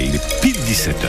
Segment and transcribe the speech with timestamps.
[0.00, 1.06] il est pile 17h.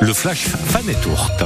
[0.00, 1.44] Le flash fan et tourte.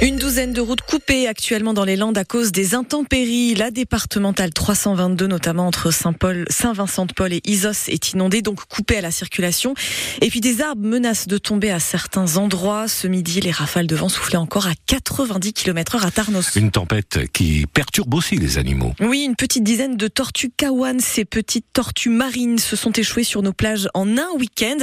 [0.00, 3.56] Une douzaine de routes coupées actuellement dans les Landes à cause des intempéries.
[3.56, 9.10] La départementale 322, notamment entre Saint-Paul, Saint-Vincent-de-Paul et Isos, est inondée, donc coupée à la
[9.10, 9.74] circulation.
[10.20, 12.86] Et puis des arbres menacent de tomber à certains endroits.
[12.86, 16.54] Ce midi, les rafales de vent soufflaient encore à 90 km heure à Tarnos.
[16.54, 18.94] Une tempête qui perturbe aussi les animaux.
[19.00, 23.42] Oui, une petite dizaine de tortues kawan, ces petites tortues marines, se sont échouées sur
[23.42, 24.78] nos plages en un week-end.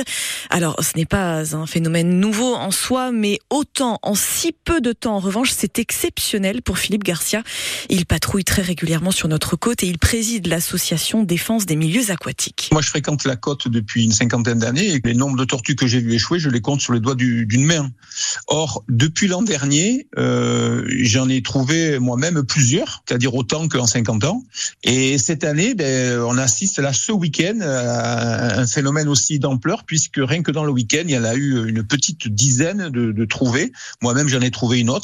[0.49, 4.91] Alors, ce n'est pas un phénomène nouveau en soi, mais autant en si peu de
[4.91, 7.43] temps en revanche, c'est exceptionnel pour Philippe Garcia.
[7.89, 12.69] Il patrouille très régulièrement sur notre côte et il préside l'association Défense des milieux aquatiques.
[12.71, 15.87] Moi, je fréquente la côte depuis une cinquantaine d'années et les nombres de tortues que
[15.87, 17.91] j'ai vu échouer, je les compte sur les doigts d'une main.
[18.47, 24.43] Or, depuis l'an dernier, euh, j'en ai trouvé moi-même plusieurs, c'est-à-dire autant qu'en 50 ans.
[24.83, 30.17] Et cette année, ben, on assiste là ce week-end à un phénomène aussi d'ampleur, puisque
[30.17, 33.25] rien que dans le week-end, il y en a eu une petite dizaine de, de
[33.25, 33.71] trouvées.
[34.01, 34.94] Moi-même, j'en ai trouvé une autre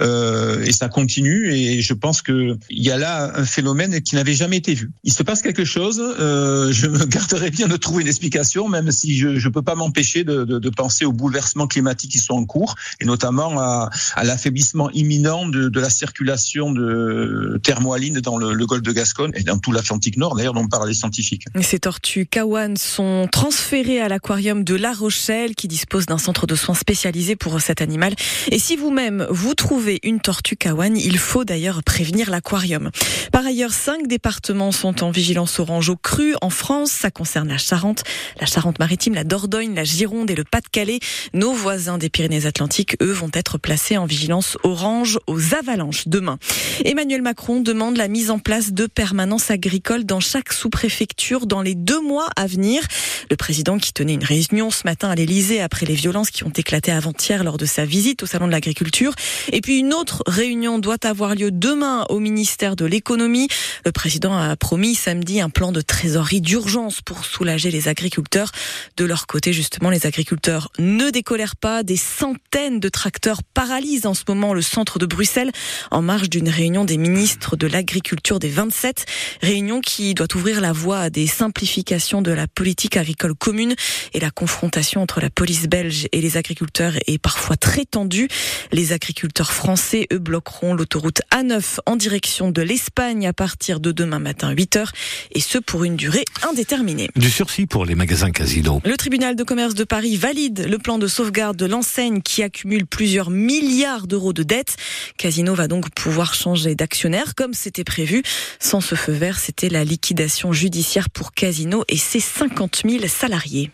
[0.00, 1.52] euh, et ça continue.
[1.52, 4.92] Et je pense que il y a là un phénomène qui n'avait jamais été vu.
[5.04, 6.00] Il se passe quelque chose.
[6.00, 9.74] Euh, je me garderai bien de trouver une explication, même si je ne peux pas
[9.74, 13.90] m'empêcher de, penser aux bouleversements climatiques qui sont en cours, et notamment à,
[14.22, 19.42] l'affaiblissement imminent de, de, la circulation de thermohaline dans le, le, golfe de Gascogne et
[19.42, 21.44] dans tout l'Atlantique Nord, d'ailleurs, dont parlent les scientifiques.
[21.62, 26.54] Ces tortues Kawan sont transférées à l'aquarium de La Rochelle, qui dispose d'un centre de
[26.54, 28.14] soins spécialisé pour cet animal.
[28.50, 32.90] Et si vous-même vous trouvez une tortue kawan, il faut d'ailleurs prévenir l'aquarium.
[33.32, 36.90] Par ailleurs, cinq départements sont en vigilance orange au cru en France.
[36.90, 38.04] Ça concerne la Charente,
[38.40, 41.00] la Charente-Maritime, la Dordogne, la Gironde et le Pas-de-Calais.
[41.32, 46.38] Nos voisins des Pyrénées-Atlantiques, eux, vont être placés en vigilance orange aux avalanches demain.
[46.84, 51.74] Emmanuel Macron demande la mise en place de permanences agricoles dans chaque sous-préfecture dans les
[51.74, 52.82] deux mois à venir.
[53.30, 56.52] Le président qui tenait une réunion ce matin à l'Elysée après les violences qui ont
[56.54, 59.14] éclaté avant-hier lors de sa visite au Salon de l'Agriculture
[59.52, 63.48] et puis une autre réunion doit avoir lieu demain au ministère de l'économie.
[63.84, 68.50] Le président a promis samedi un plan de trésorerie d'urgence pour soulager les agriculteurs.
[68.96, 71.82] De leur côté, justement, les agriculteurs ne décolèrent pas.
[71.82, 75.52] Des centaines de tracteurs paralysent en ce moment le centre de Bruxelles
[75.90, 79.06] en marge d'une réunion des ministres de l'agriculture des 27.
[79.42, 83.74] Réunion qui doit ouvrir la voie à des simplifications de la politique agricole commune
[84.12, 88.28] et la confrontation entre la police belge et les agriculteurs est parfois très tendue.
[88.72, 94.18] Les agriculteurs français, eux, bloqueront l'autoroute A9 en direction de l'Espagne à partir de demain
[94.18, 94.88] matin 8h,
[95.32, 97.08] et ce pour une durée indéterminée.
[97.14, 98.80] Du sursis pour les magasins Casino.
[98.84, 102.86] Le tribunal de commerce de Paris valide le plan de sauvegarde de l'enseigne qui accumule
[102.86, 104.76] plusieurs milliards d'euros de dettes.
[105.18, 108.22] Casino va donc pouvoir changer d'actionnaire comme c'était prévu.
[108.58, 113.70] Sans ce feu vert, c'était la liquidation judiciaire pour Casino et ses 50 000 salariés.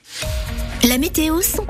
[0.88, 1.41] La météo